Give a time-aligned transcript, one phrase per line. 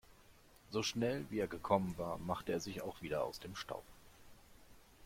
[0.71, 3.83] So schnell, wie er gekommen war, machte er sich auch wieder aus dem Staub.